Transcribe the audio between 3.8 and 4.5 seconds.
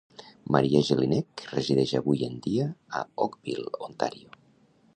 Ontàrio.